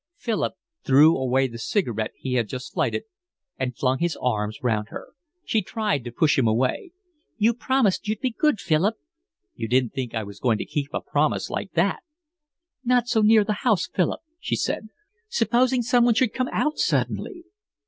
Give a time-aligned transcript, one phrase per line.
[0.17, 3.03] Philip threw away the cigarette he had just lighted,
[3.59, 5.09] and flung his arms round her.
[5.45, 6.93] She tried to push him away.
[7.37, 8.95] "You promised you'd be good, Philip."
[9.53, 11.99] "You didn't think I was going to keep a promise like that?"
[12.83, 14.87] "Not so near the house, Philip," she said.
[15.27, 17.43] "Supposing someone should come out suddenly?"